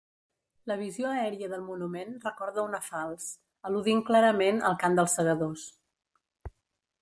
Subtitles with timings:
[0.69, 3.27] La visió aèria del monument recorda una falç,
[3.71, 5.69] al·ludint clarament al cant dels Segadors.